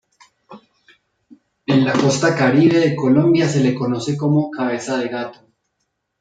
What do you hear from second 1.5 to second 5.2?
En la Costa Caribe de Colombia se le conoce como cabeza de